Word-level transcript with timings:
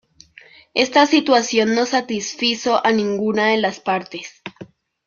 Esta 0.73 1.05
situación 1.05 1.75
no 1.75 1.85
satisfizo 1.85 2.83
a 2.83 2.91
ninguna 2.91 3.49
de 3.49 3.57
las 3.57 3.79
partes. 3.79 4.41